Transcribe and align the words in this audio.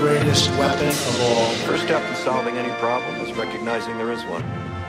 greatest 0.00 0.48
weapon 0.52 0.88
of 0.88 1.20
all. 1.20 1.50
First 1.68 1.84
step 1.84 2.02
in 2.08 2.16
solving 2.16 2.56
any 2.56 2.72
problem 2.80 3.16
is 3.16 3.36
recognizing 3.36 3.98
there 3.98 4.10
is 4.10 4.24
one. 4.24 4.42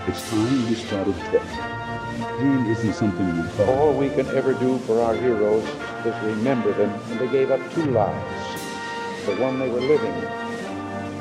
It's 0.08 0.30
time 0.30 0.70
we 0.70 0.76
started 0.76 1.14
talking. 1.16 2.38
Pain 2.40 2.66
isn't 2.68 2.94
something 2.94 3.36
we 3.36 3.44
thought. 3.50 3.68
All 3.68 3.94
we 3.94 4.08
can 4.08 4.26
ever 4.30 4.54
do 4.54 4.78
for 4.80 5.02
our 5.02 5.14
heroes 5.14 5.66
is 6.06 6.16
remember 6.24 6.72
them, 6.72 6.98
and 7.10 7.20
they 7.20 7.28
gave 7.28 7.52
up 7.52 7.60
two 7.74 7.88
lives 7.92 8.62
the 9.26 9.36
one 9.36 9.60
they 9.60 9.68
were 9.68 9.82
living 9.82 10.14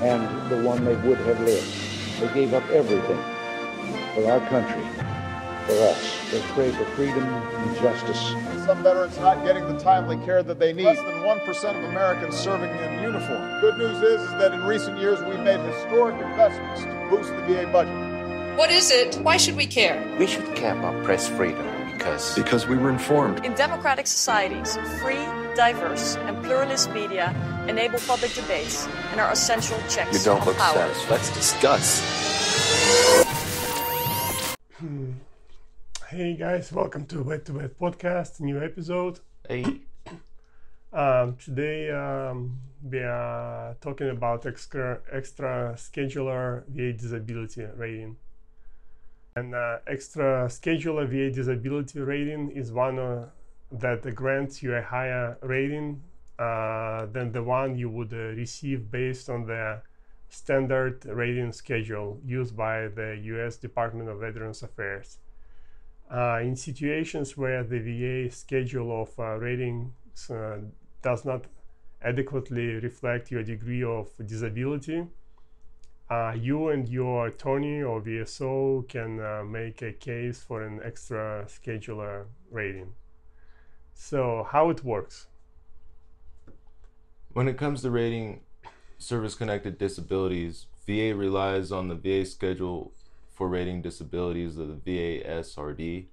and 0.06 0.50
the 0.52 0.62
one 0.62 0.84
they 0.84 0.94
would 0.94 1.18
have 1.18 1.40
lived. 1.40 1.66
They 2.20 2.32
gave 2.32 2.54
up 2.54 2.70
everything 2.70 3.18
for 4.14 4.30
our 4.30 4.40
country, 4.48 4.84
for 5.70 5.82
us. 5.84 6.30
They 6.30 6.40
pray 6.54 6.70
for 6.72 6.84
freedom 6.96 7.22
and 7.24 7.76
justice. 7.76 8.20
Some 8.66 8.82
veterans 8.82 9.18
not 9.18 9.44
getting 9.44 9.66
the 9.66 9.78
timely 9.78 10.16
care 10.24 10.42
that 10.42 10.58
they 10.58 10.72
need. 10.72 10.84
Less 10.84 10.98
than 10.98 11.14
1% 11.22 11.78
of 11.78 11.84
Americans 11.84 12.36
serving 12.36 12.70
in 12.70 13.02
uniform. 13.02 13.60
Good 13.60 13.78
news 13.78 14.02
is, 14.02 14.20
is 14.22 14.30
that 14.32 14.52
in 14.52 14.62
recent 14.64 14.98
years 14.98 15.20
we've 15.22 15.40
made 15.40 15.60
historic 15.60 16.14
investments 16.20 16.82
to 16.82 17.06
boost 17.10 17.30
the 17.30 17.42
VA 17.42 17.66
budget. 17.72 18.58
What 18.58 18.70
is 18.70 18.90
it? 18.90 19.16
Why 19.22 19.36
should 19.36 19.56
we 19.56 19.66
care? 19.66 19.96
We 20.18 20.26
should 20.26 20.54
care 20.56 20.76
about 20.78 21.02
press 21.04 21.28
freedom 21.28 21.64
because 21.92 22.34
Because 22.34 22.66
we 22.66 22.76
were 22.76 22.90
informed. 22.90 23.44
In 23.44 23.54
democratic 23.54 24.06
societies, 24.06 24.76
free, 25.00 25.24
diverse, 25.54 26.16
and 26.16 26.42
pluralist 26.44 26.90
media 26.90 27.34
enable 27.68 27.98
public 28.00 28.32
debates 28.34 28.86
and 29.12 29.20
are 29.20 29.30
essential 29.30 29.78
checks 29.88 30.18
you 30.18 30.24
don't 30.24 30.44
look 30.44 30.56
power. 30.56 30.74
satisfied. 30.74 31.10
Let's 31.10 31.30
discuss. 31.34 33.29
Hey 36.10 36.34
guys, 36.34 36.72
welcome 36.72 37.06
to 37.06 37.22
Wet 37.22 37.44
to 37.44 37.52
Wet 37.52 37.78
podcast, 37.78 38.40
new 38.40 38.60
episode. 38.60 39.20
Hey, 39.46 39.82
Um, 40.92 41.36
today 41.36 41.88
um, 41.92 42.58
we 42.82 42.98
are 42.98 43.76
talking 43.80 44.10
about 44.10 44.44
extra 44.44 44.98
extra 45.12 45.74
schedular 45.76 46.64
VA 46.66 46.92
disability 46.94 47.64
rating. 47.76 48.16
And 49.36 49.54
uh, 49.54 49.78
extra 49.86 50.46
schedular 50.48 51.06
VA 51.06 51.30
disability 51.32 52.00
rating 52.00 52.50
is 52.56 52.72
one 52.72 52.98
uh, 52.98 53.28
that 53.70 54.12
grants 54.12 54.64
you 54.64 54.74
a 54.74 54.82
higher 54.82 55.38
rating 55.42 56.02
uh, 56.40 57.06
than 57.06 57.30
the 57.30 57.44
one 57.44 57.78
you 57.78 57.88
would 57.88 58.12
uh, 58.12 58.34
receive 58.34 58.90
based 58.90 59.30
on 59.30 59.46
the 59.46 59.80
standard 60.28 61.04
rating 61.06 61.52
schedule 61.52 62.20
used 62.26 62.56
by 62.56 62.88
the 62.88 63.16
U.S. 63.26 63.58
Department 63.58 64.08
of 64.08 64.18
Veterans 64.18 64.64
Affairs. 64.64 65.18
Uh, 66.12 66.40
in 66.42 66.56
situations 66.56 67.36
where 67.36 67.62
the 67.62 67.78
VA 67.78 68.34
schedule 68.34 69.02
of 69.02 69.18
uh, 69.18 69.36
ratings 69.36 69.92
uh, 70.30 70.58
does 71.02 71.24
not 71.24 71.44
adequately 72.02 72.74
reflect 72.80 73.30
your 73.30 73.44
degree 73.44 73.84
of 73.84 74.08
disability, 74.26 75.06
uh, 76.10 76.34
you 76.36 76.68
and 76.70 76.88
your 76.88 77.28
attorney 77.28 77.82
or 77.82 78.00
VSO 78.00 78.88
can 78.88 79.20
uh, 79.20 79.44
make 79.44 79.82
a 79.82 79.92
case 79.92 80.42
for 80.42 80.62
an 80.62 80.80
extra 80.84 81.44
schedular 81.46 82.24
rating. 82.50 82.92
So, 83.94 84.48
how 84.50 84.70
it 84.70 84.82
works? 84.82 85.28
When 87.32 87.46
it 87.46 87.56
comes 87.56 87.82
to 87.82 87.90
rating 87.90 88.40
service 88.98 89.36
connected 89.36 89.78
disabilities, 89.78 90.66
VA 90.86 91.14
relies 91.14 91.70
on 91.70 91.86
the 91.86 91.94
VA 91.94 92.24
schedule 92.24 92.92
for 93.40 93.48
rating 93.48 93.80
disabilities 93.80 94.58
of 94.58 94.68
the 94.68 94.74
VA 94.74 95.26
SRD 95.26 96.08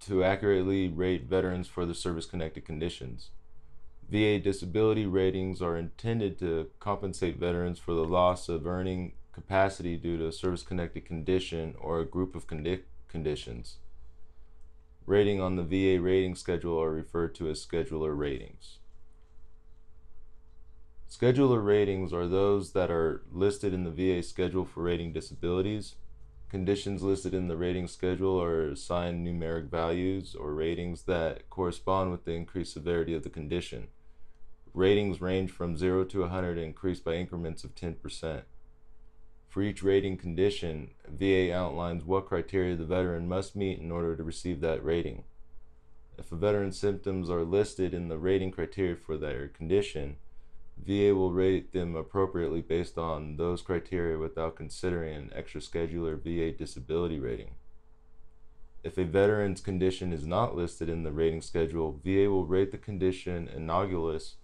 to 0.00 0.24
accurately 0.24 0.88
rate 0.88 1.24
veterans 1.24 1.68
for 1.68 1.84
their 1.84 1.92
service 1.92 2.24
connected 2.24 2.64
conditions. 2.64 3.28
VA 4.08 4.38
disability 4.38 5.04
ratings 5.04 5.60
are 5.60 5.76
intended 5.76 6.38
to 6.38 6.70
compensate 6.80 7.36
veterans 7.36 7.78
for 7.78 7.92
the 7.92 8.06
loss 8.06 8.48
of 8.48 8.66
earning 8.66 9.12
capacity 9.32 9.98
due 9.98 10.16
to 10.16 10.28
a 10.28 10.32
service 10.32 10.62
connected 10.62 11.04
condition 11.04 11.74
or 11.78 12.00
a 12.00 12.06
group 12.06 12.34
of 12.34 12.46
condi- 12.46 12.84
conditions. 13.06 13.76
Rating 15.04 15.42
on 15.42 15.56
the 15.56 15.62
VA 15.62 16.00
rating 16.00 16.36
schedule 16.36 16.80
are 16.80 16.90
referred 16.90 17.34
to 17.34 17.50
as 17.50 17.66
schedular 17.66 18.16
ratings. 18.16 18.78
Schedular 21.12 21.62
ratings 21.62 22.10
are 22.14 22.26
those 22.26 22.72
that 22.72 22.90
are 22.90 23.20
listed 23.30 23.74
in 23.74 23.84
the 23.84 23.90
VA 23.90 24.22
schedule 24.22 24.64
for 24.64 24.82
rating 24.82 25.12
disabilities. 25.12 25.96
Conditions 26.48 27.02
listed 27.02 27.34
in 27.34 27.48
the 27.48 27.56
rating 27.56 27.86
schedule 27.86 28.42
are 28.42 28.70
assigned 28.70 29.26
numeric 29.26 29.68
values 29.68 30.34
or 30.34 30.54
ratings 30.54 31.02
that 31.02 31.50
correspond 31.50 32.10
with 32.10 32.24
the 32.24 32.32
increased 32.32 32.72
severity 32.72 33.12
of 33.12 33.24
the 33.24 33.28
condition. 33.28 33.88
Ratings 34.72 35.20
range 35.20 35.50
from 35.50 35.76
0 35.76 36.04
to 36.04 36.20
100 36.20 36.56
and 36.56 36.68
increase 36.68 37.00
by 37.00 37.16
increments 37.16 37.62
of 37.62 37.74
10%. 37.74 38.44
For 39.50 39.62
each 39.62 39.82
rating 39.82 40.16
condition, 40.16 40.92
VA 41.06 41.54
outlines 41.54 42.04
what 42.04 42.24
criteria 42.24 42.74
the 42.74 42.86
veteran 42.86 43.28
must 43.28 43.54
meet 43.54 43.78
in 43.78 43.92
order 43.92 44.16
to 44.16 44.24
receive 44.24 44.62
that 44.62 44.82
rating. 44.82 45.24
If 46.16 46.32
a 46.32 46.36
veteran's 46.36 46.78
symptoms 46.78 47.28
are 47.28 47.44
listed 47.44 47.92
in 47.92 48.08
the 48.08 48.16
rating 48.16 48.50
criteria 48.50 48.96
for 48.96 49.18
their 49.18 49.48
condition, 49.48 50.16
VA 50.84 51.14
will 51.14 51.32
rate 51.32 51.72
them 51.72 51.94
appropriately 51.94 52.60
based 52.60 52.98
on 52.98 53.36
those 53.36 53.62
criteria 53.62 54.18
without 54.18 54.56
considering 54.56 55.14
an 55.14 55.32
extra 55.34 55.60
schedular 55.60 56.20
VA 56.20 56.50
disability 56.56 57.20
rating. 57.20 57.54
If 58.82 58.98
a 58.98 59.04
veteran's 59.04 59.60
condition 59.60 60.12
is 60.12 60.26
not 60.26 60.56
listed 60.56 60.88
in 60.88 61.04
the 61.04 61.12
rating 61.12 61.40
schedule, 61.40 62.00
VA 62.04 62.28
will 62.28 62.46
rate 62.46 62.72
the 62.72 62.78
condition 62.78 63.48
analogous 63.48 64.36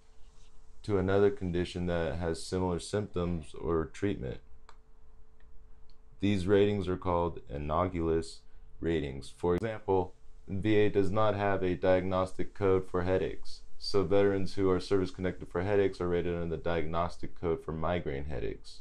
to 0.85 0.99
another 0.99 1.31
condition 1.31 1.87
that 1.87 2.19
has 2.19 2.41
similar 2.41 2.79
symptoms 2.79 3.53
or 3.55 3.87
treatment. 3.87 4.39
These 6.21 6.47
ratings 6.47 6.87
are 6.87 6.97
called 6.97 7.41
analogous 7.49 8.41
ratings. 8.81 9.33
For 9.37 9.57
example, 9.57 10.15
VA 10.49 10.89
does 10.89 11.11
not 11.11 11.35
have 11.35 11.65
a 11.65 11.75
diagnostic 11.75 12.55
code 12.55 12.89
for 12.89 13.03
headaches. 13.03 13.63
So 13.79 14.03
veterans 14.03 14.55
who 14.55 14.69
are 14.71 14.81
service 14.81 15.11
connected 15.11 15.49
for 15.49 15.63
headaches 15.63 16.01
are 16.01 16.09
rated 16.09 16.35
under 16.35 16.57
the 16.57 16.63
diagnostic 16.63 17.41
code 17.41 17.65
for 17.65 17.73
migraine 17.73 18.25
headaches. 18.25 18.81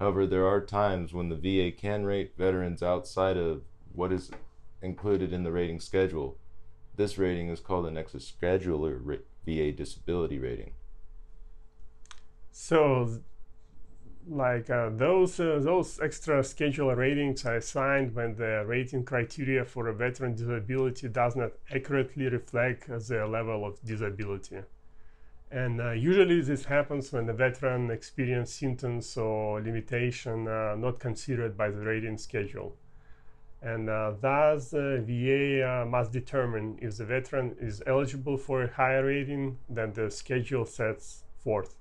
However, 0.00 0.26
there 0.26 0.46
are 0.46 0.60
times 0.60 1.14
when 1.14 1.28
the 1.28 1.36
VA 1.36 1.74
can 1.74 2.04
rate 2.04 2.34
veterans 2.36 2.82
outside 2.82 3.36
of 3.36 3.62
what 3.92 4.12
is 4.12 4.30
included 4.82 5.32
in 5.32 5.44
the 5.44 5.52
rating 5.52 5.78
schedule. 5.78 6.36
This 6.96 7.16
rating 7.16 7.48
is 7.48 7.60
called 7.60 7.86
an 7.86 7.96
extra 7.96 8.20
schedular 8.20 8.98
ra- 9.00 9.16
VA 9.46 9.72
disability 9.72 10.38
rating. 10.38 10.72
So, 12.50 13.20
like 14.28 14.70
uh, 14.70 14.90
those 14.90 15.38
uh, 15.38 15.58
those 15.62 16.00
extra 16.00 16.40
schedular 16.40 16.96
ratings 16.96 17.44
are 17.44 17.56
assigned 17.56 18.14
when 18.14 18.34
the 18.36 18.64
rating 18.66 19.04
criteria 19.04 19.64
for 19.64 19.88
a 19.88 19.94
veteran 19.94 20.34
disability 20.34 21.08
does 21.08 21.36
not 21.36 21.52
accurately 21.70 22.28
reflect 22.28 22.88
the 22.88 23.26
level 23.26 23.64
of 23.64 23.82
disability. 23.84 24.58
And 25.50 25.80
uh, 25.80 25.92
usually 25.92 26.40
this 26.40 26.64
happens 26.64 27.12
when 27.12 27.26
the 27.26 27.32
veteran 27.32 27.90
experiences 27.90 28.54
symptoms 28.54 29.16
or 29.16 29.60
limitation 29.60 30.48
uh, 30.48 30.74
not 30.76 30.98
considered 30.98 31.56
by 31.56 31.70
the 31.70 31.80
rating 31.80 32.18
schedule. 32.18 32.76
And 33.62 33.88
uh, 33.88 34.12
thus, 34.20 34.70
the 34.70 35.02
VA 35.06 35.62
uh, 35.66 35.86
must 35.86 36.12
determine 36.12 36.78
if 36.82 36.96
the 36.98 37.04
veteran 37.04 37.56
is 37.60 37.82
eligible 37.86 38.36
for 38.36 38.62
a 38.62 38.72
higher 38.72 39.06
rating 39.06 39.58
than 39.68 39.92
the 39.92 40.10
schedule 40.10 40.66
sets 40.66 41.24
forth. 41.38 41.76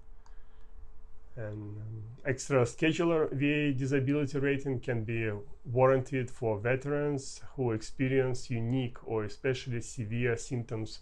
And 1.36 1.78
um, 1.78 2.04
extra 2.26 2.62
schedular 2.62 3.30
VA 3.32 3.78
disability 3.78 4.38
rating 4.38 4.80
can 4.80 5.04
be 5.04 5.32
warranted 5.66 6.30
for 6.30 6.60
veterans 6.60 7.42
who 7.56 7.72
experience 7.72 8.52
unique 8.52 8.98
or 9.08 9.24
especially 9.24 9.82
severe 9.82 10.38
symptoms 10.38 11.00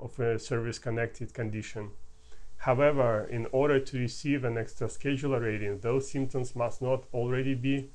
of 0.00 0.18
a 0.18 0.38
service 0.38 0.78
connected 0.78 1.34
condition. 1.34 1.90
However, 2.56 3.26
in 3.30 3.46
order 3.52 3.78
to 3.78 3.98
receive 3.98 4.44
an 4.44 4.56
extra 4.56 4.86
schedular 4.86 5.42
rating, 5.42 5.80
those 5.80 6.10
symptoms 6.10 6.56
must 6.56 6.80
not 6.80 7.04
already 7.12 7.54
be 7.54 7.90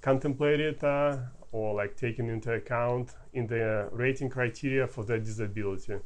contemplated 0.00 0.82
uh, 0.82 1.18
or 1.52 1.74
like 1.74 1.96
taken 1.96 2.28
into 2.28 2.52
account 2.52 3.12
in 3.32 3.46
the 3.46 3.88
rating 3.92 4.28
criteria 4.28 4.88
for 4.88 5.04
the 5.04 5.18
disability 5.18 5.98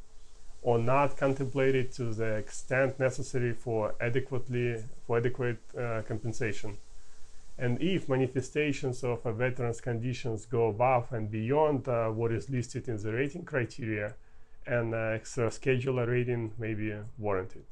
or 0.63 0.79
not 0.79 1.17
contemplated 1.17 1.93
to 1.93 2.13
the 2.13 2.35
extent 2.37 2.99
necessary 2.99 3.53
for 3.53 3.95
adequately 4.01 4.83
for 5.07 5.19
adequate 5.19 5.59
uh, 5.79 6.03
compensation. 6.09 6.79
And 7.59 7.81
if 7.81 8.09
manifestations 8.09 9.03
of 9.03 9.25
a 9.25 9.33
veteran's 9.33 9.81
conditions 9.81 10.45
go 10.45 10.69
above 10.69 11.13
and 11.13 11.31
beyond 11.31 11.89
uh, 11.89 12.09
what 12.09 12.33
is 12.33 12.51
listed 12.51 12.89
in 12.89 12.99
the 13.03 13.13
rating 13.13 13.45
criteria, 13.45 14.15
an 14.67 14.93
uh, 14.93 15.13
extra 15.15 15.49
schedular 15.49 16.07
rating 16.07 16.53
may 16.59 16.75
be 16.75 16.93
warranted. 17.19 17.65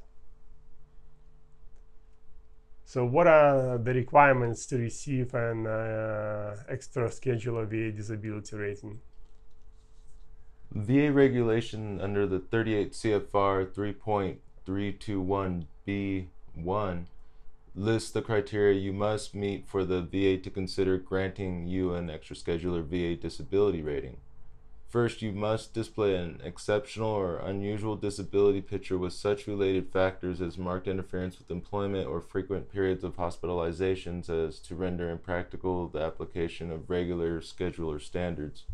So, 2.87 3.05
what 3.05 3.27
are 3.27 3.79
the 3.79 3.93
requirements 3.93 4.67
to 4.67 4.79
receive 4.79 5.35
an 5.35 5.67
uh, 5.67 6.57
extra 6.69 7.09
schedular 7.09 7.67
VA 7.67 7.91
disability 7.91 8.57
rating? 8.57 9.01
VA 10.77 11.13
regulation 11.13 12.01
under 12.01 12.27
the 12.27 12.41
38 12.41 12.91
CFR 12.91 13.65
321B1 14.67 17.05
lists 17.77 18.11
the 18.11 18.21
criteria 18.21 18.81
you 18.81 18.93
must 18.93 19.37
meet 19.37 19.69
for 19.69 19.85
the 19.85 20.03
VA 20.03 20.37
to 20.37 20.51
consider 20.51 20.99
granting 20.99 21.69
you 21.69 21.95
an 21.95 22.11
extra 22.11 22.35
schedular 22.35 22.83
VA 22.83 23.15
disability 23.15 23.83
rating. 23.83 24.17
First, 24.89 25.23
you 25.23 25.31
must 25.31 25.75
display 25.75 26.17
an 26.17 26.41
exceptional 26.43 27.11
or 27.11 27.37
unusual 27.37 27.95
disability 27.95 28.61
picture 28.61 28.99
with 28.99 29.13
such 29.13 29.47
related 29.47 29.93
factors 29.93 30.41
as 30.41 30.59
marked 30.59 30.89
interference 30.89 31.39
with 31.39 31.53
employment 31.53 32.09
or 32.09 32.21
frequent 32.21 32.73
periods 32.73 33.05
of 33.05 33.17
hospitalizations 33.17 34.29
as 34.29 34.59
to 34.59 34.75
render 34.75 35.09
impractical 35.09 35.87
the 35.87 36.01
application 36.01 36.73
of 36.73 36.91
regular 36.91 37.41
schedular 37.41 38.03
standards. 38.03 38.65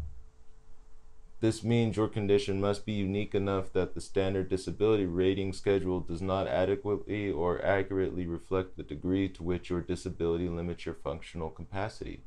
This 1.40 1.64
means 1.64 1.96
your 1.96 2.08
condition 2.08 2.60
must 2.60 2.84
be 2.84 2.92
unique 2.92 3.34
enough 3.34 3.72
that 3.72 3.94
the 3.94 4.00
standard 4.02 4.50
disability 4.50 5.06
rating 5.06 5.54
schedule 5.54 6.00
does 6.00 6.20
not 6.20 6.46
adequately 6.46 7.30
or 7.30 7.64
accurately 7.64 8.26
reflect 8.26 8.76
the 8.76 8.82
degree 8.82 9.26
to 9.30 9.42
which 9.42 9.70
your 9.70 9.80
disability 9.80 10.50
limits 10.50 10.84
your 10.84 10.94
functional 10.94 11.48
capacity. 11.48 12.20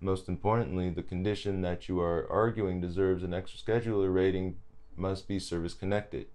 Most 0.00 0.28
importantly, 0.28 0.90
the 0.90 1.04
condition 1.04 1.60
that 1.62 1.88
you 1.88 2.00
are 2.00 2.28
arguing 2.28 2.80
deserves 2.80 3.22
an 3.22 3.32
extra 3.32 3.60
schedular 3.60 4.12
rating 4.12 4.56
must 4.96 5.28
be 5.28 5.38
service 5.38 5.74
connected. 5.74 6.26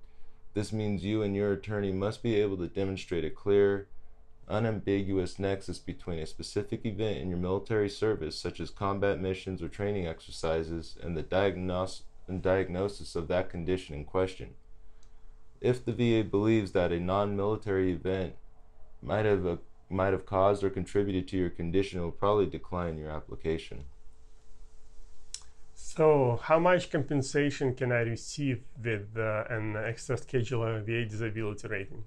This 0.53 0.71
means 0.71 1.03
you 1.03 1.23
and 1.23 1.35
your 1.35 1.51
attorney 1.51 1.91
must 1.91 2.23
be 2.23 2.35
able 2.35 2.57
to 2.57 2.67
demonstrate 2.67 3.25
a 3.25 3.29
clear, 3.29 3.87
unambiguous 4.47 5.39
nexus 5.39 5.79
between 5.79 6.19
a 6.19 6.25
specific 6.25 6.85
event 6.85 7.17
in 7.17 7.29
your 7.29 7.37
military 7.37 7.89
service, 7.89 8.37
such 8.37 8.59
as 8.59 8.69
combat 8.69 9.19
missions 9.19 9.61
or 9.61 9.69
training 9.69 10.07
exercises, 10.07 10.97
and 11.01 11.15
the 11.15 11.23
diagnos- 11.23 12.03
and 12.27 12.41
diagnosis 12.41 13.15
of 13.15 13.27
that 13.27 13.49
condition 13.49 13.95
in 13.95 14.05
question. 14.05 14.55
If 15.61 15.85
the 15.85 15.93
VA 15.93 16.27
believes 16.27 16.73
that 16.73 16.91
a 16.91 16.99
non 16.99 17.35
military 17.35 17.91
event 17.91 18.35
might 19.01 19.25
have, 19.25 19.45
a, 19.45 19.59
might 19.89 20.11
have 20.11 20.25
caused 20.25 20.63
or 20.63 20.69
contributed 20.69 21.27
to 21.29 21.37
your 21.37 21.49
condition, 21.49 21.99
it 21.99 22.03
will 22.03 22.11
probably 22.11 22.45
decline 22.45 22.97
your 22.97 23.11
application. 23.11 23.85
So, 25.73 26.39
how 26.41 26.59
much 26.59 26.91
compensation 26.91 27.75
can 27.75 27.91
I 27.91 28.01
receive 28.01 28.63
with 28.83 29.15
uh, 29.17 29.43
an 29.49 29.75
extra 29.75 30.15
schedular 30.17 30.83
VA 30.83 31.05
disability 31.05 31.67
rating? 31.67 32.03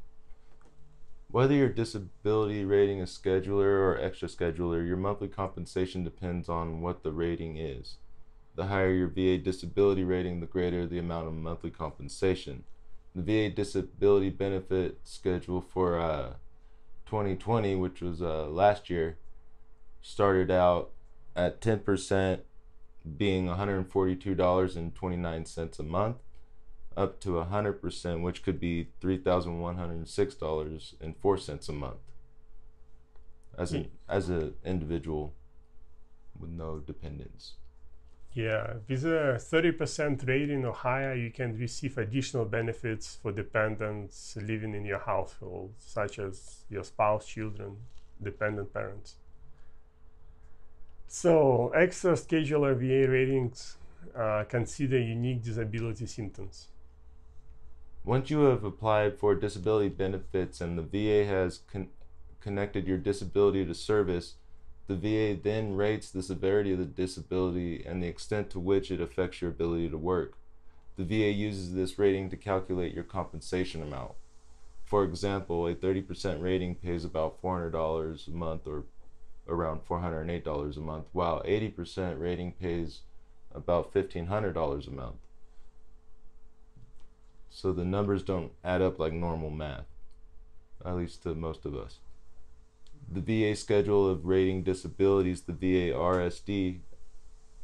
Whether 1.36 1.52
your 1.52 1.68
disability 1.68 2.64
rating 2.64 3.00
is 3.00 3.10
schedular 3.10 3.66
or 3.66 4.00
extra 4.00 4.26
schedular, 4.26 4.86
your 4.86 4.96
monthly 4.96 5.28
compensation 5.28 6.02
depends 6.02 6.48
on 6.48 6.80
what 6.80 7.02
the 7.02 7.12
rating 7.12 7.58
is. 7.58 7.98
The 8.54 8.68
higher 8.68 8.90
your 8.90 9.08
VA 9.08 9.36
disability 9.36 10.02
rating, 10.02 10.40
the 10.40 10.46
greater 10.46 10.86
the 10.86 10.98
amount 10.98 11.26
of 11.26 11.34
monthly 11.34 11.70
compensation. 11.70 12.64
The 13.14 13.20
VA 13.20 13.50
disability 13.54 14.30
benefit 14.30 15.00
schedule 15.04 15.60
for 15.60 16.00
uh, 16.00 16.36
2020, 17.04 17.74
which 17.74 18.00
was 18.00 18.22
uh, 18.22 18.46
last 18.46 18.88
year, 18.88 19.18
started 20.00 20.50
out 20.50 20.92
at 21.36 21.60
10% 21.60 22.40
being 23.18 23.46
$142.29 23.46 25.78
a 25.78 25.82
month 25.82 26.16
up 26.96 27.20
to 27.20 27.28
100%, 27.31 28.22
which 28.22 28.43
could 28.43 28.58
be 28.58 28.88
$3,106.04 29.02 31.69
a 31.69 31.72
month 31.72 31.98
as 33.58 33.72
an 33.72 33.90
as 34.08 34.28
an 34.28 34.54
individual 34.64 35.34
with 36.38 36.50
no 36.50 36.78
dependents. 36.78 37.54
Yeah, 38.32 38.75
with 38.87 39.04
a 39.06 39.40
30% 39.40 40.28
rating 40.28 40.66
or 40.66 40.75
higher, 40.75 41.14
you 41.14 41.31
can 41.31 41.58
receive 41.58 41.96
additional 41.96 42.44
benefits 42.44 43.16
for 43.22 43.32
dependents 43.32 44.37
living 44.37 44.75
in 44.75 44.84
your 44.84 44.99
household, 44.99 45.72
such 45.78 46.19
as 46.19 46.66
your 46.69 46.84
spouse, 46.84 47.26
children, 47.26 47.78
dependent 48.22 48.75
parents. 48.75 49.14
So, 51.08 51.72
extra 51.75 52.12
schedular 52.12 52.76
VA 52.76 53.10
ratings 53.10 53.78
uh, 54.14 54.44
consider 54.46 54.99
unique 54.99 55.42
disability 55.42 56.04
symptoms. 56.04 56.69
Once 58.06 58.30
you 58.30 58.42
have 58.42 58.62
applied 58.62 59.18
for 59.18 59.34
disability 59.34 59.88
benefits 59.88 60.60
and 60.60 60.78
the 60.78 60.82
VA 60.82 61.28
has 61.28 61.62
con- 61.72 61.88
connected 62.40 62.86
your 62.86 62.96
disability 62.96 63.66
to 63.66 63.74
service, 63.74 64.34
the 64.86 64.94
VA 64.94 65.36
then 65.42 65.74
rates 65.74 66.08
the 66.08 66.22
severity 66.22 66.72
of 66.72 66.78
the 66.78 66.84
disability 66.84 67.84
and 67.84 68.00
the 68.00 68.06
extent 68.06 68.48
to 68.48 68.60
which 68.60 68.92
it 68.92 69.00
affects 69.00 69.42
your 69.42 69.50
ability 69.50 69.88
to 69.88 69.98
work. 69.98 70.34
The 70.96 71.02
VA 71.02 71.32
uses 71.32 71.74
this 71.74 71.98
rating 71.98 72.30
to 72.30 72.36
calculate 72.36 72.94
your 72.94 73.02
compensation 73.02 73.82
amount. 73.82 74.12
For 74.84 75.02
example, 75.02 75.66
a 75.66 75.74
30% 75.74 76.40
rating 76.40 76.76
pays 76.76 77.04
about 77.04 77.42
$400 77.42 78.28
a 78.28 78.30
month 78.30 78.68
or 78.68 78.84
around 79.48 79.80
$408 79.84 80.76
a 80.76 80.80
month, 80.80 81.06
while 81.10 81.42
80% 81.42 82.20
rating 82.20 82.52
pays 82.52 83.00
about 83.52 83.92
$1,500 83.92 84.86
a 84.86 84.90
month. 84.92 85.25
So 87.56 87.72
the 87.72 87.86
numbers 87.86 88.22
don't 88.22 88.52
add 88.62 88.82
up 88.82 88.98
like 88.98 89.14
normal 89.14 89.48
math, 89.48 89.86
at 90.84 90.94
least 90.94 91.22
to 91.22 91.34
most 91.34 91.64
of 91.64 91.74
us. 91.74 92.00
The 93.10 93.22
VA 93.22 93.56
schedule 93.56 94.06
of 94.10 94.26
rating 94.26 94.62
disabilities, 94.62 95.40
the 95.40 95.54
VA 95.54 95.96
RSD, 95.96 96.80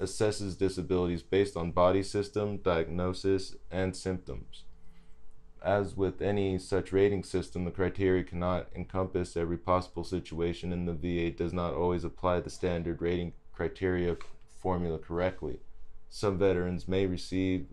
assesses 0.01 0.57
disabilities 0.57 1.23
based 1.23 1.59
on 1.59 1.73
body 1.73 2.03
system, 2.03 2.57
diagnosis, 2.57 3.57
and 3.71 3.95
symptoms. 3.95 4.65
As 5.63 5.95
with 5.95 6.23
any 6.23 6.57
such 6.57 6.91
rating 6.91 7.23
system, 7.23 7.67
the 7.67 7.71
criteria 7.71 8.25
cannot 8.25 8.69
encompass 8.75 9.37
every 9.37 9.59
possible 9.59 10.05
situation, 10.05 10.73
and 10.73 10.89
the 10.89 10.95
VA 10.95 11.31
does 11.37 11.53
not 11.53 11.75
always 11.75 12.03
apply 12.03 12.41
the 12.41 12.49
standard 12.49 13.03
rating 13.03 13.35
criteria 13.53 14.17
formula 14.59 14.97
correctly. 14.97 15.61
Some 16.09 16.39
veterans 16.39 16.89
may 16.89 17.05
receive 17.05 17.67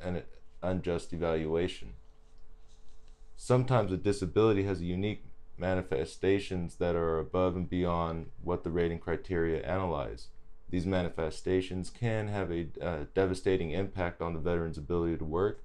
an 0.00 0.22
unjust 0.62 1.12
evaluation. 1.12 1.94
Sometimes 3.36 3.92
a 3.92 3.96
disability 3.96 4.64
has 4.64 4.82
unique 4.82 5.24
manifestations 5.56 6.76
that 6.76 6.94
are 6.94 7.18
above 7.18 7.56
and 7.56 7.68
beyond 7.68 8.30
what 8.42 8.64
the 8.64 8.70
rating 8.70 8.98
criteria 8.98 9.60
analyze. 9.62 10.28
These 10.70 10.86
manifestations 10.86 11.90
can 11.90 12.28
have 12.28 12.50
a 12.50 12.66
uh, 12.80 13.04
devastating 13.14 13.70
impact 13.70 14.20
on 14.20 14.34
the 14.34 14.40
veteran's 14.40 14.78
ability 14.78 15.16
to 15.16 15.24
work. 15.24 15.62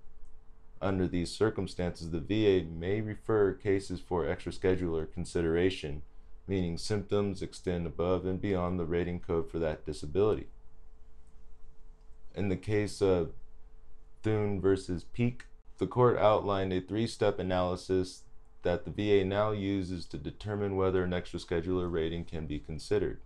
Under 0.82 1.08
these 1.08 1.32
circumstances, 1.32 2.12
the 2.12 2.20
VA 2.20 2.66
may 2.70 3.02
refer 3.02 3.54
cases 3.54 4.00
for 4.00 4.28
extra 4.28 4.52
schedular 4.52 5.12
consideration, 5.12 6.02
meaning 6.48 6.78
symptoms 6.78 7.42
extend 7.42 7.86
above 7.86 8.26
and 8.26 8.42
beyond 8.42 8.80
the 8.80 8.86
rating 8.86 9.20
code 9.20 9.50
for 9.50 9.60
that 9.60 9.86
disability. 9.86 10.48
In 12.36 12.50
the 12.50 12.58
case 12.58 13.02
of 13.02 13.32
Thun 14.24 14.62
versus 14.62 15.04
Peake, 15.04 15.46
the 15.78 15.88
court 15.88 16.18
outlined 16.18 16.72
a 16.72 16.80
three 16.80 17.08
step 17.08 17.40
analysis 17.40 18.24
that 18.64 18.86
the 18.86 18.92
VA 18.92 19.26
now 19.26 19.52
uses 19.52 20.06
to 20.06 20.18
determine 20.18 20.78
whether 20.78 21.04
an 21.04 21.14
extra 21.14 21.40
schedular 21.40 21.92
rating 21.92 22.24
can 22.24 22.48
be 22.48 22.58
considered. 22.58 23.20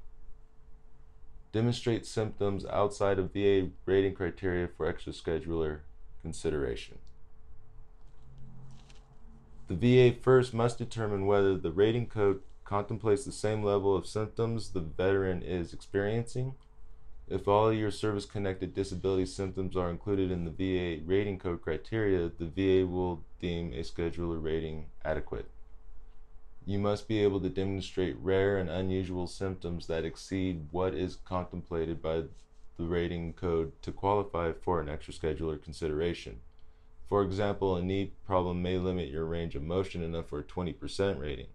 Demonstrate 1.51 2.05
symptoms 2.05 2.65
outside 2.65 3.19
of 3.19 3.31
VA 3.31 3.69
rating 3.85 4.15
criteria 4.15 4.67
for 4.67 4.87
extra 4.87 5.13
schedular 5.13 5.81
consideration. 6.23 6.97
The 9.67 9.75
VA 9.75 10.17
first 10.19 10.53
must 10.53 10.77
determine 10.77 11.25
whether 11.27 11.55
the 11.57 11.71
rating 11.71 12.07
code 12.07 12.41
contemplates 12.63 13.23
the 13.23 13.31
same 13.31 13.63
level 13.63 13.95
of 13.95 14.07
symptoms 14.07 14.69
the 14.69 14.81
veteran 14.81 15.41
is 15.41 15.73
experiencing 15.73 16.55
if 17.29 17.47
all 17.47 17.73
your 17.73 17.91
service 17.91 18.25
connected 18.25 18.73
disability 18.73 19.25
symptoms 19.25 19.75
are 19.75 19.89
included 19.89 20.31
in 20.31 20.45
the 20.45 20.51
VA 20.51 21.03
rating 21.05 21.37
code 21.37 21.61
criteria, 21.61 22.29
the 22.29 22.45
VA 22.45 22.87
will 22.87 23.23
deem 23.39 23.73
a 23.73 23.81
schedular 23.81 24.41
rating 24.41 24.85
adequate. 25.03 25.49
You 26.65 26.79
must 26.79 27.07
be 27.07 27.21
able 27.23 27.39
to 27.41 27.49
demonstrate 27.49 28.17
rare 28.19 28.57
and 28.57 28.69
unusual 28.69 29.27
symptoms 29.27 29.87
that 29.87 30.05
exceed 30.05 30.67
what 30.71 30.93
is 30.93 31.15
contemplated 31.15 32.01
by 32.01 32.23
the 32.77 32.85
rating 32.85 33.33
code 33.33 33.71
to 33.81 33.91
qualify 33.91 34.53
for 34.53 34.79
an 34.79 34.87
extra 34.87 35.13
schedular 35.13 35.61
consideration. 35.61 36.39
For 37.07 37.23
example, 37.23 37.75
a 37.75 37.81
knee 37.81 38.11
problem 38.25 38.61
may 38.61 38.77
limit 38.77 39.09
your 39.09 39.25
range 39.25 39.55
of 39.55 39.63
motion 39.63 40.03
enough 40.03 40.27
for 40.27 40.39
a 40.39 40.43
20% 40.43 41.19
rating. 41.19 41.47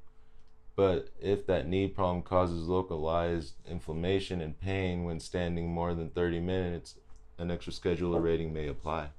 But 0.74 1.10
if 1.20 1.46
that 1.46 1.68
knee 1.68 1.88
problem 1.88 2.22
causes 2.22 2.66
localized 2.66 3.54
inflammation 3.68 4.40
and 4.40 4.58
pain 4.58 5.04
when 5.04 5.20
standing 5.20 5.68
more 5.68 5.94
than 5.94 6.10
30 6.10 6.40
minutes, 6.40 6.96
an 7.38 7.50
extra 7.50 7.72
schedular 7.72 8.22
rating 8.22 8.52
may 8.52 8.68
apply. 8.68 9.10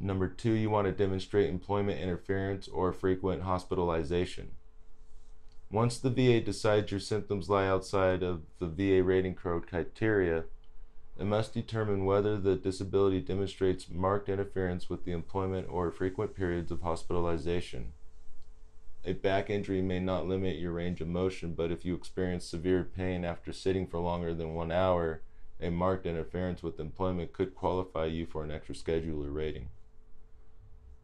Number 0.00 0.28
two, 0.28 0.52
you 0.52 0.70
want 0.70 0.86
to 0.86 0.92
demonstrate 0.92 1.48
employment 1.48 2.00
interference 2.00 2.68
or 2.68 2.92
frequent 2.92 3.42
hospitalization. 3.42 4.52
Once 5.70 5.98
the 5.98 6.10
VA 6.10 6.40
decides 6.40 6.90
your 6.90 7.00
symptoms 7.00 7.50
lie 7.50 7.66
outside 7.66 8.22
of 8.22 8.42
the 8.58 8.66
VA 8.66 9.02
rating 9.02 9.34
code 9.34 9.66
criteria, 9.66 10.44
It 11.18 11.26
must 11.26 11.52
determine 11.52 12.04
whether 12.04 12.36
the 12.38 12.54
disability 12.54 13.20
demonstrates 13.20 13.90
marked 13.90 14.28
interference 14.28 14.88
with 14.88 15.04
the 15.04 15.10
employment 15.10 15.66
or 15.68 15.90
frequent 15.90 16.36
periods 16.36 16.70
of 16.70 16.82
hospitalization. 16.82 17.92
A 19.04 19.14
back 19.14 19.50
injury 19.50 19.82
may 19.82 19.98
not 19.98 20.28
limit 20.28 20.58
your 20.58 20.72
range 20.72 21.00
of 21.00 21.08
motion, 21.08 21.54
but 21.54 21.72
if 21.72 21.84
you 21.84 21.94
experience 21.94 22.44
severe 22.44 22.84
pain 22.84 23.24
after 23.24 23.52
sitting 23.52 23.86
for 23.86 23.98
longer 23.98 24.32
than 24.32 24.54
one 24.54 24.70
hour, 24.70 25.22
a 25.60 25.70
marked 25.70 26.06
interference 26.06 26.62
with 26.62 26.78
employment 26.78 27.32
could 27.32 27.54
qualify 27.54 28.04
you 28.04 28.24
for 28.24 28.44
an 28.44 28.52
extra 28.52 28.74
schedular 28.76 29.34
rating. 29.34 29.70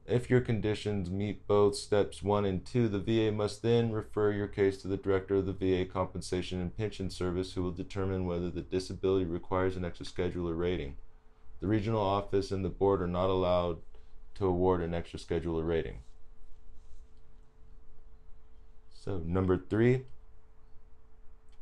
If 0.07 0.29
your 0.29 0.43
conditions 0.43 1.11
meet 1.11 1.47
both 1.47 1.77
steps 1.77 2.23
one 2.23 2.45
and 2.45 2.65
two, 2.65 2.89
the 2.89 2.99
VA 2.99 3.33
must 3.33 3.63
then 3.63 3.91
refer 3.91 4.33
your 4.33 4.49
case 4.49 4.77
to 4.83 4.89
the 4.89 4.99
director 4.99 5.37
of 5.37 5.47
the 5.47 5.53
VA 5.53 5.91
Compensation 5.91 6.61
and 6.61 6.77
Pension 6.77 7.09
Service, 7.09 7.53
who 7.53 7.63
will 7.63 7.71
determine 7.71 8.27
whether 8.27 8.51
the 8.51 8.61
disability 8.61 9.25
requires 9.25 9.77
an 9.77 9.85
extra 9.85 10.05
schedular 10.05 10.59
rating. 10.59 10.97
The 11.61 11.69
regional 11.69 12.03
office 12.03 12.51
and 12.51 12.63
the 12.63 12.69
board 12.69 13.01
are 13.01 13.07
not 13.07 13.31
allowed 13.31 13.79
to 14.35 14.47
award 14.47 14.83
an 14.83 14.93
extra 14.93 15.19
schedular 15.19 15.67
rating. 15.67 16.01
So, 18.93 19.23
number 19.25 19.57
three, 19.57 20.03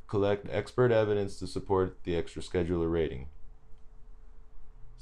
collect 0.08 0.48
expert 0.50 0.90
evidence 0.90 1.38
to 1.38 1.46
support 1.46 1.98
the 2.02 2.16
extra 2.16 2.42
schedular 2.42 2.90
rating. 2.90 3.28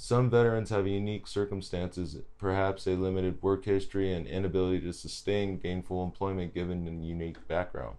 Some 0.02 0.30
veterans 0.30 0.71
have 0.71 0.87
unique 0.87 1.26
circumstances, 1.26 2.16
perhaps 2.38 2.87
a 2.87 2.92
limited 2.92 3.42
work 3.42 3.66
history 3.66 4.14
and 4.14 4.26
inability 4.26 4.80
to 4.80 4.95
sustain 4.95 5.59
gainful 5.59 6.02
employment 6.02 6.54
given 6.54 6.88
a 6.88 6.90
unique 6.90 7.47
background. 7.47 7.97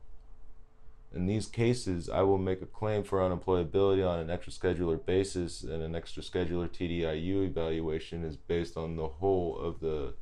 In 1.13 1.27
these 1.27 1.45
cases, 1.45 2.09
I 2.09 2.23
will 2.23 2.39
make 2.39 2.59
a 2.63 2.65
claim 2.65 3.03
for 3.03 3.19
unemployability 3.19 4.03
on 4.05 4.17
an 4.17 4.31
extra 4.31 4.51
schedular 4.51 5.05
basis, 5.05 5.61
and 5.61 5.83
an 5.83 5.93
extra 5.93 6.23
schedular 6.23 6.67
TDIU 6.67 7.45
evaluation 7.45 8.25
is 8.25 8.35
based 8.35 8.77
on 8.77 8.95
the 8.95 9.07
whole 9.07 9.55
of 9.59 9.79
the 9.79 10.15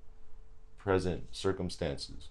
present 0.77 1.27
circumstances, 1.31 2.27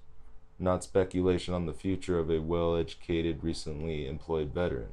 not 0.59 0.85
speculation 0.85 1.55
on 1.55 1.65
the 1.65 1.73
future 1.73 2.19
of 2.19 2.31
a 2.31 2.43
well 2.43 2.77
educated, 2.77 3.43
recently 3.43 4.07
employed 4.07 4.53
veteran. 4.53 4.93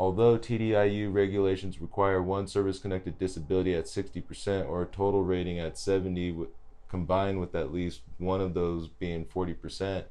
Although 0.00 0.38
TDIU 0.38 1.12
regulations 1.12 1.78
require 1.78 2.22
one 2.22 2.46
service 2.46 2.78
connected 2.78 3.18
disability 3.18 3.74
at 3.74 3.84
60% 3.84 4.66
or 4.66 4.80
a 4.80 4.86
total 4.86 5.22
rating 5.22 5.58
at 5.58 5.76
70 5.76 6.46
combined 6.88 7.38
with 7.38 7.54
at 7.54 7.70
least 7.70 8.00
one 8.16 8.40
of 8.40 8.54
those 8.54 8.88
being 8.88 9.26
40%, 9.26 10.04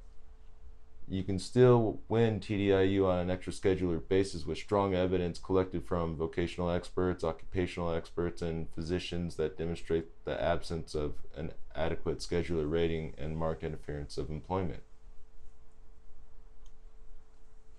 you 1.08 1.24
can 1.24 1.39
still 1.39 2.01
win 2.08 2.39
TDIU 2.39 3.08
on 3.08 3.17
an 3.17 3.31
extra 3.31 3.51
schedular 3.51 4.00
basis 4.08 4.46
with 4.46 4.60
strong 4.60 4.93
evidence 4.93 5.39
collected 5.39 5.88
from 5.88 6.15
vocational 6.15 6.69
experts, 6.69 7.24
occupational 7.24 7.91
experts, 7.91 8.43
and 8.43 8.69
physicians 8.75 9.38
that 9.38 9.58
demonstrate 9.58 10.05
the 10.24 10.39
absence 10.39 10.93
of 10.93 11.15
an 11.36 11.51
adequate 11.75 12.19
schedular 12.19 12.69
rating 12.69 13.15
and 13.17 13.36
marked 13.36 13.63
interference 13.63 14.19
of 14.19 14.29
employment. 14.29 14.84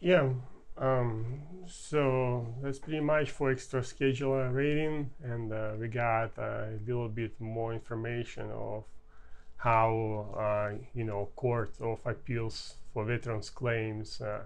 Yeah, 0.00 0.30
um, 0.80 1.42
so 1.66 2.46
that's 2.62 2.78
pretty 2.78 3.00
much 3.00 3.30
for 3.30 3.50
extra 3.50 3.82
schedular 3.82 4.52
rating, 4.52 5.10
and 5.22 5.52
uh, 5.52 5.72
we 5.78 5.88
got 5.88 6.36
a 6.38 6.70
little 6.86 7.08
bit 7.08 7.38
more 7.38 7.74
information 7.74 8.50
of 8.50 8.84
how 9.58 10.26
uh, 10.36 10.76
you 10.94 11.04
know 11.04 11.28
Court 11.36 11.70
of 11.80 12.00
Appeals 12.06 12.76
for 12.94 13.04
Veterans 13.04 13.50
Claims 13.50 14.22
uh, 14.22 14.40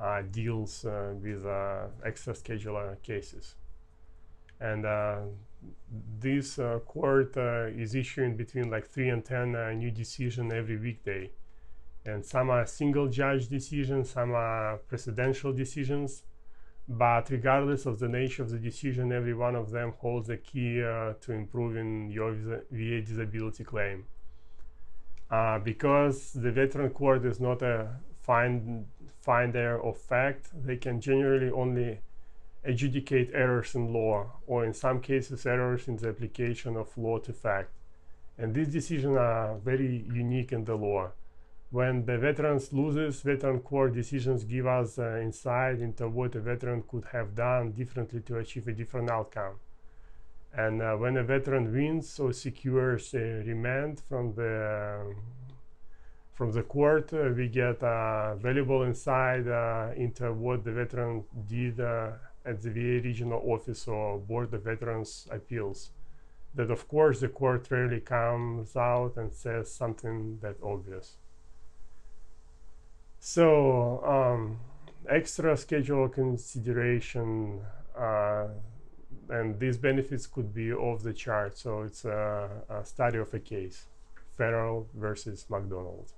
uh 0.00 0.22
deals 0.32 0.86
uh, 0.86 1.12
with 1.22 1.44
uh, 1.44 1.84
extra 2.04 2.32
schedular 2.32 3.00
cases, 3.02 3.54
and 4.58 4.86
this 6.18 6.58
court 6.86 7.36
is 7.36 7.94
issuing 7.94 8.36
between 8.36 8.70
like 8.70 8.86
three 8.86 9.10
and 9.10 9.22
ten 9.24 9.52
new 9.78 9.90
decision 9.90 10.50
every 10.50 10.78
weekday 10.78 11.30
and 12.04 12.24
some 12.24 12.50
are 12.50 12.66
single 12.66 13.08
judge 13.08 13.48
decisions, 13.48 14.10
some 14.10 14.32
are 14.32 14.80
precedential 14.90 15.56
decisions. 15.56 16.22
But 16.88 17.30
regardless 17.30 17.86
of 17.86 18.00
the 18.00 18.08
nature 18.08 18.42
of 18.42 18.50
the 18.50 18.58
decision, 18.58 19.12
every 19.12 19.34
one 19.34 19.54
of 19.54 19.70
them 19.70 19.94
holds 19.98 20.28
a 20.28 20.36
key 20.36 20.82
uh, 20.82 21.14
to 21.20 21.32
improving 21.32 22.10
your 22.10 22.32
VA 22.32 23.00
disability 23.00 23.62
claim. 23.62 24.06
Uh, 25.30 25.60
because 25.60 26.32
the 26.32 26.50
veteran 26.50 26.90
court 26.90 27.24
is 27.24 27.40
not 27.40 27.62
a 27.62 27.88
find, 28.20 28.86
finder 29.22 29.80
of 29.80 29.96
fact, 29.96 30.50
they 30.66 30.76
can 30.76 31.00
generally 31.00 31.50
only 31.50 32.00
adjudicate 32.64 33.30
errors 33.32 33.74
in 33.74 33.92
law, 33.92 34.26
or 34.46 34.64
in 34.64 34.74
some 34.74 35.00
cases, 35.00 35.46
errors 35.46 35.88
in 35.88 35.96
the 35.96 36.08
application 36.08 36.76
of 36.76 36.96
law 36.98 37.18
to 37.18 37.32
fact. 37.32 37.70
And 38.36 38.54
these 38.54 38.68
decisions 38.68 39.16
are 39.16 39.56
very 39.58 40.04
unique 40.12 40.52
in 40.52 40.64
the 40.64 40.74
law 40.74 41.12
when 41.72 42.04
the 42.04 42.18
veterans 42.18 42.70
loses, 42.70 43.22
veteran 43.22 43.58
court 43.58 43.94
decisions 43.94 44.44
give 44.44 44.66
us 44.66 44.98
uh, 44.98 45.18
insight 45.22 45.80
into 45.80 46.06
what 46.06 46.34
a 46.34 46.40
veteran 46.40 46.84
could 46.86 47.06
have 47.12 47.34
done 47.34 47.72
differently 47.72 48.20
to 48.20 48.36
achieve 48.36 48.68
a 48.68 48.72
different 48.72 49.10
outcome. 49.10 49.54
And 50.52 50.82
uh, 50.82 50.96
when 50.96 51.16
a 51.16 51.22
veteran 51.22 51.72
wins 51.72 52.20
or 52.20 52.34
secures 52.34 53.14
a 53.14 53.42
remand 53.46 54.00
from 54.00 54.34
the 54.34 55.00
um, 55.00 55.16
from 56.34 56.52
the 56.52 56.62
court, 56.62 57.10
uh, 57.14 57.30
we 57.34 57.48
get 57.48 57.82
uh, 57.82 58.34
valuable 58.36 58.82
insight 58.82 59.48
uh, 59.48 59.92
into 59.96 60.30
what 60.30 60.64
the 60.64 60.72
veteran 60.72 61.24
did 61.48 61.80
uh, 61.80 62.10
at 62.44 62.60
the 62.60 62.68
VA 62.68 63.00
regional 63.02 63.40
office 63.50 63.88
or 63.88 64.18
board 64.18 64.52
of 64.52 64.62
veterans 64.62 65.26
appeals. 65.30 65.90
That 66.54 66.70
of 66.70 66.86
course 66.86 67.20
the 67.20 67.28
court 67.28 67.70
rarely 67.70 68.00
comes 68.00 68.76
out 68.76 69.16
and 69.16 69.32
says 69.32 69.72
something 69.72 70.38
that 70.42 70.56
obvious. 70.62 71.16
So 73.24 74.02
um, 74.04 74.58
extra 75.08 75.56
schedule 75.56 76.08
consideration 76.08 77.60
uh, 77.96 78.48
and 79.28 79.60
these 79.60 79.76
benefits 79.76 80.26
could 80.26 80.52
be 80.52 80.72
off 80.72 81.04
the 81.04 81.12
chart. 81.12 81.56
So 81.56 81.82
it's 81.82 82.04
a, 82.04 82.50
a 82.68 82.84
study 82.84 83.18
of 83.18 83.32
a 83.32 83.38
case, 83.38 83.84
federal 84.36 84.88
versus 84.92 85.46
McDonald. 85.48 86.10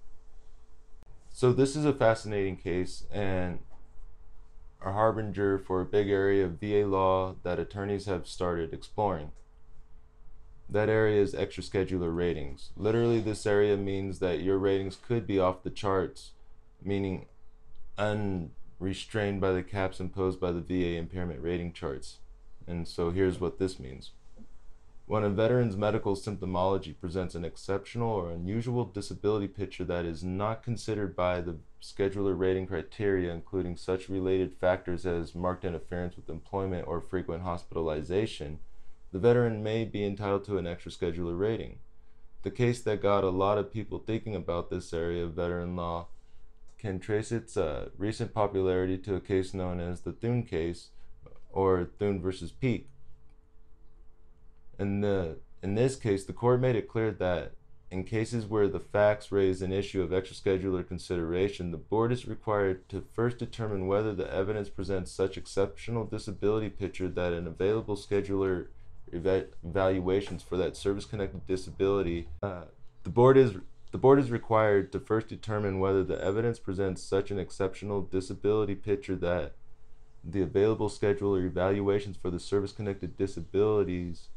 So 1.29 1.53
this 1.53 1.77
is 1.77 1.85
a 1.85 1.93
fascinating 1.93 2.57
case 2.57 3.05
and 3.13 3.59
a 4.83 4.91
harbinger 4.91 5.59
for 5.59 5.83
a 5.83 5.85
big 5.85 6.09
area 6.09 6.47
of 6.47 6.53
VA 6.53 6.87
law 6.87 7.35
that 7.43 7.59
attorneys 7.59 8.07
have 8.07 8.27
started 8.27 8.73
exploring. 8.73 9.33
That 10.71 10.89
area 10.89 11.21
is 11.21 11.35
extra 11.35 11.63
schedular 11.63 12.17
ratings. 12.17 12.71
Literally, 12.79 13.21
this 13.21 13.45
area 13.45 13.77
means 13.77 14.21
that 14.21 14.41
your 14.41 14.57
ratings 14.57 14.97
could 15.07 15.27
be 15.27 15.39
off 15.39 15.63
the 15.63 15.69
charts 15.69 16.31
meaning 16.85 17.27
unrestrained 17.99 19.41
by 19.41 19.53
the 19.53 19.63
caps 19.63 20.01
imposed 20.01 20.41
by 20.41 20.53
the 20.53 20.61
VA 20.61 20.97
impairment 20.97 21.41
rating 21.43 21.73
charts. 21.73 22.19
And 22.67 22.89
so 22.89 23.11
here's 23.11 23.41
what 23.41 23.59
this 23.59 23.79
means. 23.79 24.13
When 25.07 25.23
a 25.23 25.29
veteran's 25.29 25.77
medical 25.77 26.17
symptomology 26.17 26.95
presents 26.99 27.35
an 27.35 27.45
exceptional 27.45 28.11
or 28.11 28.31
unusual 28.31 28.87
disability 28.87 29.49
picture 29.49 29.85
that 29.85 30.07
is 30.07 30.25
not 30.25 30.63
considered 30.63 31.15
by 31.15 31.43
the 31.43 31.59
schedular 31.83 32.39
rating 32.39 32.67
criteria, 32.67 33.31
including 33.31 33.77
such 33.77 34.09
related 34.09 34.55
factors 34.55 35.05
as 35.05 35.35
marked 35.35 35.67
interference 35.67 36.17
with 36.17 36.31
employment 36.31 36.89
or 36.89 37.03
frequent 37.03 37.43
hospitalization, 37.43 38.61
the 39.13 39.19
veteran 39.19 39.63
may 39.63 39.85
be 39.85 40.07
entitled 40.07 40.45
to 40.45 40.57
an 40.57 40.67
extra 40.67 40.91
schedular 40.91 41.39
rating. 41.39 41.81
The 42.43 42.51
case 42.51 42.81
that 42.83 43.03
got 43.03 43.25
a 43.25 43.31
lot 43.31 43.59
of 43.59 43.73
people 43.73 43.99
thinking 43.99 44.35
about 44.35 44.71
this 44.71 44.95
area 44.95 45.25
of 45.25 45.35
veteran 45.35 45.77
law 45.77 46.09
can 46.85 47.01
trace 47.01 47.33
its 47.33 47.57
uh, 47.57 47.89
recent 47.97 48.35
popularity 48.35 48.99
to 48.99 49.15
a 49.15 49.21
case 49.21 49.55
known 49.55 49.81
as 49.81 50.03
the 50.03 50.13
Thun 50.13 50.43
case, 50.43 50.91
or 51.51 51.89
Thun 51.99 52.21
versus 52.21 52.53
Peake. 52.53 52.91
In, 54.79 55.01
the, 55.01 55.39
in 55.63 55.77
this 55.77 55.97
case, 55.97 56.27
the 56.27 56.35
court 56.35 56.61
made 56.61 56.77
it 56.77 56.87
clear 56.87 57.11
that 57.13 57.53
in 57.91 58.05
cases 58.05 58.45
where 58.45 58.69
the 58.69 58.81
facts 58.81 59.33
raise 59.33 59.63
an 59.63 59.73
issue 59.73 60.03
of 60.03 60.11
extraschedular 60.11 60.87
consideration, 60.87 61.71
the 61.71 61.79
board 61.79 62.13
is 62.13 62.29
required 62.29 62.87
to 62.91 63.07
first 63.15 63.39
determine 63.39 63.87
whether 63.87 64.15
the 64.15 64.31
evidence 64.31 64.69
presents 64.69 65.11
such 65.11 65.39
exceptional 65.39 66.05
disability 66.05 66.69
picture 66.69 67.09
that 67.09 67.33
an 67.33 67.47
available 67.47 67.97
schedular 67.97 68.67
eva- 69.11 69.47
evaluations 69.65 70.43
for 70.43 70.59
that 70.59 70.77
service-connected 70.77 71.47
disability. 71.47 72.29
Uh, 72.43 72.65
the 73.05 73.11
board 73.11 73.39
is 73.39 73.55
the 73.95 73.99
board 73.99 74.19
is 74.19 74.33
required 74.33 74.91
to 74.91 74.99
first 74.99 75.29
determine 75.29 75.79
whether 75.79 76.03
the 76.03 76.21
evidence 76.21 76.59
presents 76.59 77.01
such 77.01 77.31
an 77.31 77.39
exceptional 77.39 78.03
disability 78.03 78.75
picture 78.75 79.15
that 79.15 79.53
the 80.25 80.43
available 80.43 80.89
schedule 80.89 81.37
or 81.37 81.45
evaluations 81.45 82.17
for 82.17 82.29
the 82.29 82.41
service 82.41 82.73
connected 82.73 83.17
disabilities 83.17 84.31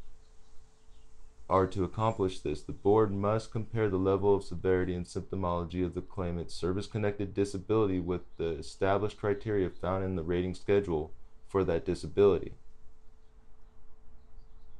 are 1.49 1.65
to 1.65 1.83
accomplish 1.83 2.39
this. 2.41 2.61
The 2.61 2.71
board 2.71 3.11
must 3.11 3.49
compare 3.49 3.89
the 3.89 3.97
level 3.97 4.35
of 4.35 4.43
severity 4.43 4.93
and 4.93 5.07
symptomology 5.07 5.83
of 5.83 5.95
the 5.95 6.01
claimant's 6.01 6.53
service 6.53 6.85
connected 6.85 7.33
disability 7.33 7.99
with 7.99 8.21
the 8.37 8.49
established 8.59 9.17
criteria 9.17 9.71
found 9.71 10.03
in 10.03 10.15
the 10.15 10.21
rating 10.21 10.53
schedule 10.53 11.13
for 11.47 11.63
that 11.63 11.83
disability. 11.83 12.53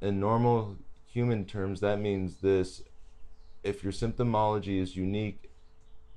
In 0.00 0.20
normal 0.20 0.76
human 1.04 1.46
terms, 1.46 1.80
that 1.80 1.98
means 1.98 2.36
this 2.36 2.82
if 3.62 3.82
your 3.82 3.92
symptomology 3.92 4.80
is 4.80 4.96
unique 4.96 5.50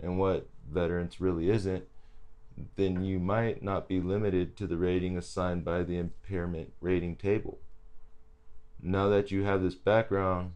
and 0.02 0.18
what 0.18 0.48
veterans 0.70 1.22
really 1.22 1.50
isn't, 1.50 1.84
then 2.76 3.04
you 3.04 3.20
might 3.20 3.64
not 3.64 3.88
be 3.88 4.00
limited 4.00 4.56
to 4.58 4.68
the 4.68 4.78
rating 4.78 5.18
assigned 5.18 5.64
by 5.64 5.84
the 5.84 5.98
impairment 5.98 6.74
rating 6.82 7.16
table. 7.16 7.60
Now 8.82 9.10
that 9.10 9.32
you 9.32 9.44
have 9.44 9.62
this 9.62 9.76
background, 9.76 10.54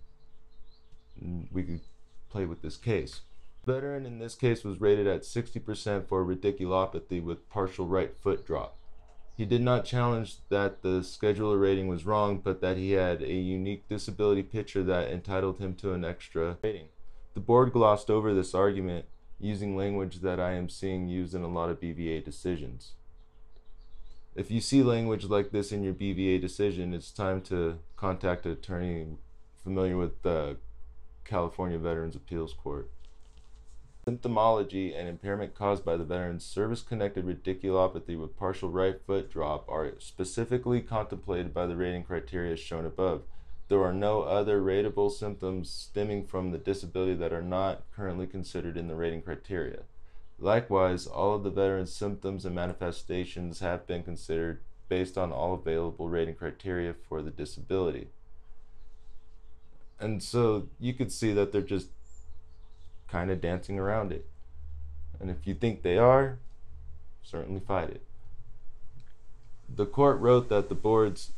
we 1.52 1.64
could 1.64 1.82
play 2.30 2.46
with 2.46 2.62
this 2.62 2.78
case. 2.78 3.22
Veteran 3.66 4.06
in 4.06 4.20
this 4.20 4.36
case 4.36 4.64
was 4.64 4.82
rated 4.82 5.08
at 5.08 5.22
60% 5.22 6.08
for 6.08 6.26
radiculopathy 6.26 7.24
with 7.24 7.50
partial 7.50 7.88
right 7.88 8.16
foot 8.16 8.46
drop. 8.46 8.78
He 9.36 9.46
did 9.46 9.62
not 9.62 9.84
challenge 9.84 10.38
that 10.50 10.82
the 10.82 11.02
schedular 11.02 11.60
rating 11.60 11.90
was 11.90 12.06
wrong, 12.06 12.40
but 12.40 12.62
that 12.62 12.78
he 12.78 12.92
had 12.92 13.22
a 13.22 13.34
unique 13.34 13.88
disability 13.90 14.44
picture 14.44 14.82
that 14.84 15.12
entitled 15.12 15.60
him 15.60 15.76
to 15.76 15.92
an 15.92 16.06
extra 16.06 16.58
rating. 16.64 16.88
The 17.34 17.42
board 17.42 17.74
glossed 17.74 18.10
over 18.10 18.34
this 18.34 18.56
argument 18.56 19.06
using 19.38 19.76
language 19.76 20.22
that 20.22 20.40
I 20.40 20.54
am 20.54 20.70
seeing 20.70 21.10
used 21.10 21.36
in 21.36 21.44
a 21.44 21.50
lot 21.50 21.70
of 21.70 21.82
BVA 21.82 22.24
decisions. 22.24 22.94
If 24.36 24.50
you 24.50 24.62
see 24.62 24.84
language 24.84 25.26
like 25.26 25.52
this 25.52 25.74
in 25.74 25.84
your 25.84 25.94
BVA 25.94 26.40
decision, 26.40 26.94
it's 26.94 27.12
time 27.12 27.42
to 27.44 27.80
contact 27.98 28.46
an 28.46 28.54
attorney 28.54 29.18
familiar 29.62 29.98
with 29.98 30.22
the 30.22 30.58
California 31.26 31.78
Veterans 31.78 32.16
Appeals 32.16 32.54
Court. 32.54 32.90
Symptomology 34.08 34.96
and 34.96 35.10
impairment 35.10 35.56
caused 35.56 35.84
by 35.84 35.98
the 35.98 36.04
veteran's 36.04 36.46
service-connected 36.46 37.26
radiculopathy 37.26 38.20
with 38.20 38.38
partial 38.38 38.70
right 38.70 39.02
foot 39.08 39.32
drop 39.32 39.68
are 39.68 39.94
specifically 39.98 40.80
contemplated 40.80 41.54
by 41.56 41.66
the 41.66 41.76
rating 41.76 42.04
criteria 42.04 42.56
shown 42.56 42.86
above. 42.86 43.24
There 43.68 43.84
are 43.84 43.94
no 43.94 44.22
other 44.22 44.62
rateable 44.62 45.12
symptoms 45.12 45.72
stemming 45.72 46.28
from 46.28 46.52
the 46.52 46.60
disability 46.60 47.16
that 47.16 47.34
are 47.34 47.42
not 47.42 47.82
currently 47.96 48.28
considered 48.28 48.78
in 48.78 48.88
the 48.88 48.94
rating 48.94 49.24
criteria. 49.24 49.80
Likewise, 50.38 51.08
all 51.08 51.34
of 51.34 51.44
the 51.44 51.50
veteran's 51.50 51.92
symptoms 51.92 52.46
and 52.46 52.54
manifestations 52.54 53.62
have 53.62 53.88
been 53.88 54.04
considered 54.04 54.62
based 54.88 55.18
on 55.18 55.32
all 55.32 55.56
available 55.56 56.10
rating 56.10 56.36
criteria 56.36 56.94
for 56.94 57.24
the 57.24 57.32
disability. 57.32 58.10
And 60.00 60.22
so 60.22 60.68
you 60.80 60.94
could 60.94 61.12
see 61.12 61.34
that 61.34 61.52
they're 61.52 61.62
just 61.62 61.88
kind 63.08 63.32
of 63.32 63.42
dancing 63.42 63.80
around 63.80 64.12
it. 64.12 64.28
And 65.20 65.30
if 65.30 65.46
you 65.46 65.54
think 65.54 65.82
they 65.82 65.98
are, 65.98 66.40
certainly 67.24 67.60
fight 67.60 67.90
it. 67.90 68.02
The 69.74 69.86
court 69.86 70.20
wrote 70.20 70.50
that 70.50 70.70
the 70.70 70.76
board's 70.76 71.32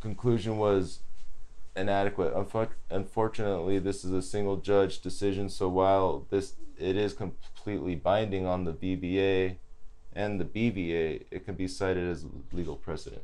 conclusion 0.00 0.58
was 0.58 1.00
inadequate. 1.74 2.32
Unfortunately, 2.90 3.78
this 3.78 4.04
is 4.04 4.12
a 4.12 4.22
single 4.22 4.56
judge 4.56 5.00
decision, 5.00 5.48
so 5.48 5.68
while 5.68 6.26
this 6.30 6.54
it 6.78 6.96
is 6.96 7.12
completely 7.12 7.94
binding 7.94 8.46
on 8.46 8.64
the 8.64 8.72
VBA 8.72 9.56
and 10.14 10.40
the 10.40 10.44
BVA, 10.44 11.24
it 11.30 11.44
can 11.44 11.54
be 11.54 11.66
cited 11.66 12.08
as 12.08 12.26
legal 12.52 12.76
precedent. 12.76 13.22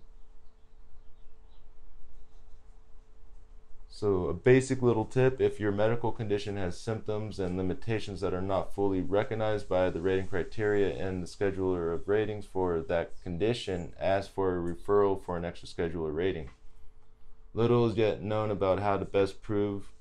So 3.93 4.27
a 4.27 4.33
basic 4.33 4.83
little 4.83 5.05
tip, 5.05 5.41
if 5.41 5.59
your 5.59 5.73
medical 5.73 6.13
condition 6.13 6.57
has 6.57 6.81
symptoms 6.81 7.41
and 7.41 7.57
limitations 7.57 8.21
that 8.21 8.33
are 8.33 8.41
not 8.41 8.73
fully 8.73 9.01
recognized 9.01 9.69
by 9.69 9.91
the 9.91 10.01
rating 10.01 10.29
criteria 10.29 10.95
and 10.95 11.21
the 11.23 11.27
scheduler 11.27 11.93
of 11.93 12.09
ratings 12.09 12.47
for 12.47 12.81
that 12.83 13.21
condition, 13.21 13.93
ask 13.99 14.33
for 14.33 14.57
a 14.57 14.75
referral 14.75 15.21
for 15.21 15.37
an 15.37 15.45
extra 15.45 15.69
schedular 15.69 16.15
rating. 16.15 16.51
Little 17.53 17.85
is 17.91 17.97
yet 17.97 18.23
known 18.23 18.53
about 18.53 18.79
how 18.79 18.97
to 18.97 19.05
best 19.05 19.43
prove 19.43 19.93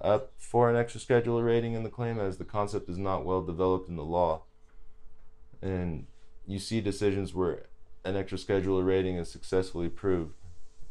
up 0.00 0.32
for 0.36 0.68
an 0.68 0.74
extra 0.74 1.00
schedular 1.00 1.46
rating 1.46 1.74
in 1.74 1.84
the 1.84 1.88
claim 1.88 2.18
as 2.18 2.36
the 2.36 2.44
concept 2.44 2.88
is 2.88 2.98
not 2.98 3.24
well 3.24 3.42
developed 3.42 3.88
in 3.88 3.94
the 3.94 4.04
law. 4.04 4.42
And 5.62 6.06
you 6.48 6.58
see 6.58 6.80
decisions 6.80 7.32
where 7.32 7.66
an 8.04 8.16
extra 8.16 8.38
schedular 8.38 8.84
rating 8.84 9.16
is 9.16 9.30
successfully 9.30 9.88
proved, 9.88 10.34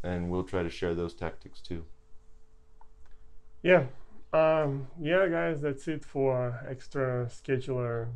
and 0.02 0.30
we'll 0.32 0.44
try 0.44 0.64
to 0.64 0.70
share 0.70 0.96
those 0.96 1.14
tactics 1.14 1.60
too. 1.60 1.84
Yeah, 3.62 3.84
um, 4.32 4.88
yeah, 5.00 5.28
guys, 5.28 5.62
that's 5.62 5.88
it 5.88 6.06
for 6.06 6.60
extra 6.68 7.26
schedular 7.28 8.08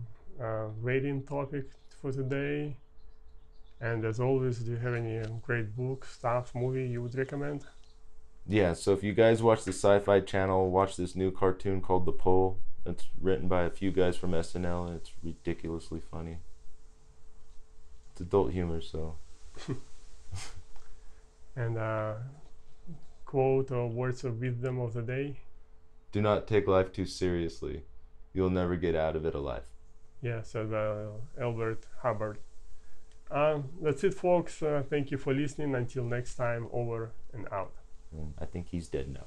uh, 0.42 0.68
rating 0.82 1.24
topic 1.24 1.66
for 2.02 2.12
today. 2.12 2.78
And 3.82 4.06
as 4.06 4.20
always, 4.20 4.60
do 4.60 4.72
you 4.72 4.78
have 4.78 4.94
any 4.94 5.22
great 5.42 5.76
book, 5.76 6.06
stuff, 6.06 6.56
movie 6.56 6.88
you 6.88 7.02
would 7.02 7.16
recommend? 7.16 7.66
Yeah, 8.48 8.74
so 8.74 8.94
if 8.94 9.04
you 9.04 9.14
guys 9.14 9.42
watch 9.44 9.64
the 9.64 9.72
Sci-Fi 9.72 10.22
Channel, 10.22 10.70
watch 10.70 10.96
this 10.96 11.16
new 11.16 11.32
cartoon 11.32 11.82
called 11.82 12.06
The 12.06 12.12
pole 12.12 12.60
It's 12.86 13.08
written 13.20 13.48
by 13.48 13.64
a 13.64 13.70
few 13.70 13.92
guys 13.92 14.16
from 14.16 14.32
SNL, 14.32 14.88
and 14.88 14.96
it's 14.98 15.12
ridiculously 15.22 16.02
funny. 16.12 16.38
It's 18.12 18.22
adult 18.22 18.52
humor, 18.52 18.82
so. 18.82 19.16
and 21.56 21.78
uh, 21.78 22.16
quote 23.34 23.72
or 23.72 23.88
words 23.90 24.24
of 24.24 24.40
wisdom 24.40 24.80
of 24.80 24.94
the 24.94 25.02
day? 25.02 25.40
Do 26.12 26.22
not 26.22 26.46
take 26.46 26.68
life 26.68 26.92
too 26.92 27.08
seriously. 27.08 27.82
You'll 28.32 28.52
never 28.52 28.76
get 28.76 28.96
out 28.96 29.16
of 29.16 29.26
it 29.26 29.34
alive. 29.34 29.64
Yeah, 30.22 30.44
said 30.44 30.72
uh, 30.72 31.08
Elbert 31.42 31.88
Hubbard. 32.04 32.38
Um, 33.32 33.70
that's 33.82 34.04
it, 34.04 34.14
folks. 34.14 34.62
Uh, 34.62 34.84
thank 34.88 35.10
you 35.10 35.18
for 35.18 35.34
listening. 35.34 35.74
Until 35.74 36.04
next 36.04 36.36
time, 36.36 36.68
over 36.72 37.12
and 37.34 37.48
out. 37.52 37.74
I 38.40 38.46
think 38.46 38.68
he's 38.70 38.88
dead 38.88 39.10
now. 39.10 39.26